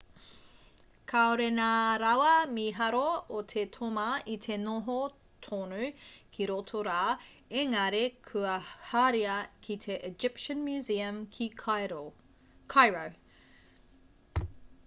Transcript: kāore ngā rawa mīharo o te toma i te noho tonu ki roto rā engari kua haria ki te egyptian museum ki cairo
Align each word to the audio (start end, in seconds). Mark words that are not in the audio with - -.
kāore 1.11 1.47
ngā 1.57 1.73
rawa 2.03 2.29
mīharo 2.53 3.01
o 3.39 3.41
te 3.53 3.65
toma 3.75 4.05
i 4.35 4.37
te 4.45 4.57
noho 4.61 4.95
tonu 5.49 5.91
ki 6.37 6.47
roto 6.53 6.81
rā 6.89 6.97
engari 7.65 8.01
kua 8.31 8.55
haria 8.87 9.37
ki 9.69 9.77
te 9.87 9.99
egyptian 10.11 10.65
museum 10.73 11.21
ki 11.39 11.51
cairo 11.63 12.03